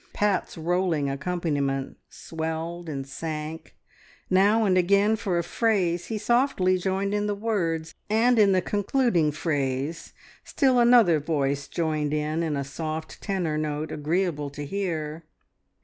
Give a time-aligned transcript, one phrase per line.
[0.13, 3.75] Pat's rolling accompaniment swelled and sank;
[4.31, 8.63] now and again for a phrase he softly joined in the words, and in the
[8.63, 15.23] concluding phrase still another voice joined in in a soft tenor note agreeable to hear.